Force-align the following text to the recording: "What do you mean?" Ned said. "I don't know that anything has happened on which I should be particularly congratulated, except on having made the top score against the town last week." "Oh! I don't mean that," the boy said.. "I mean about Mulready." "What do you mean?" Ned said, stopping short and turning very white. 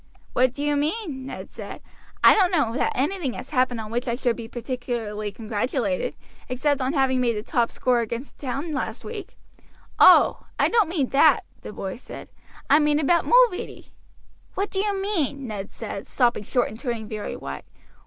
"What 0.33 0.51
do 0.55 0.63
you 0.63 0.75
mean?" 0.75 1.27
Ned 1.27 1.51
said. 1.51 1.79
"I 2.23 2.33
don't 2.33 2.49
know 2.49 2.73
that 2.73 2.91
anything 2.95 3.33
has 3.35 3.51
happened 3.51 3.79
on 3.79 3.91
which 3.91 4.07
I 4.07 4.15
should 4.15 4.35
be 4.35 4.47
particularly 4.47 5.31
congratulated, 5.31 6.15
except 6.49 6.81
on 6.81 6.93
having 6.93 7.21
made 7.21 7.35
the 7.35 7.43
top 7.43 7.69
score 7.69 7.99
against 7.99 8.39
the 8.39 8.47
town 8.47 8.73
last 8.73 9.03
week." 9.05 9.37
"Oh! 9.99 10.47
I 10.57 10.69
don't 10.69 10.89
mean 10.89 11.09
that," 11.09 11.41
the 11.61 11.71
boy 11.71 11.97
said.. 11.97 12.31
"I 12.67 12.79
mean 12.79 12.97
about 12.97 13.25
Mulready." 13.27 13.89
"What 14.55 14.71
do 14.71 14.79
you 14.79 14.99
mean?" 14.99 15.45
Ned 15.45 15.71
said, 15.71 16.07
stopping 16.07 16.41
short 16.41 16.69
and 16.69 16.79
turning 16.79 17.07
very 17.07 17.35
white. 17.35 17.65